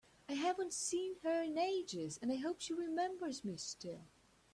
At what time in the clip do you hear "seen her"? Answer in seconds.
0.73-1.43